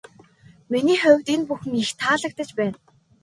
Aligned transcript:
Миний 0.71 0.99
хувьд 1.01 1.27
энэ 1.33 1.45
бүхэн 1.47 1.73
их 1.81 1.89
таалагдаж 1.99 2.49
байна. 2.59 2.77